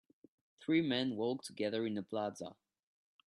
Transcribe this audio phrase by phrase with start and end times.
[0.61, 2.55] Three men walk together in a plaza